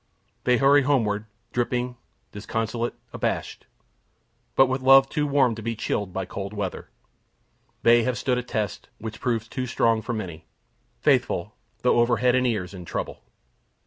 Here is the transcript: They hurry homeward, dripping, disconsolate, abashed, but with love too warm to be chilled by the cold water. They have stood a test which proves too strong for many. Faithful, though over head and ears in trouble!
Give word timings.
They 0.45 0.57
hurry 0.57 0.81
homeward, 0.81 1.25
dripping, 1.53 1.95
disconsolate, 2.31 2.95
abashed, 3.13 3.67
but 4.55 4.65
with 4.65 4.81
love 4.81 5.07
too 5.07 5.27
warm 5.27 5.53
to 5.53 5.61
be 5.61 5.75
chilled 5.75 6.11
by 6.11 6.23
the 6.23 6.29
cold 6.29 6.53
water. 6.53 6.89
They 7.83 8.01
have 8.01 8.17
stood 8.17 8.39
a 8.39 8.41
test 8.41 8.89
which 8.97 9.21
proves 9.21 9.47
too 9.47 9.67
strong 9.67 10.01
for 10.01 10.13
many. 10.13 10.45
Faithful, 11.01 11.53
though 11.83 11.99
over 11.99 12.17
head 12.17 12.33
and 12.33 12.47
ears 12.47 12.73
in 12.73 12.83
trouble! 12.83 13.21